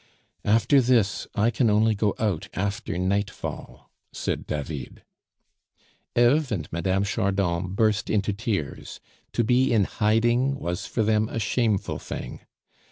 [0.43, 5.03] "After this, I can only go out after nightfall," said David.
[6.15, 7.03] Eve and Mme.
[7.03, 8.99] Chardon burst into tears.
[9.33, 12.39] To be in hiding was for them a shameful thing.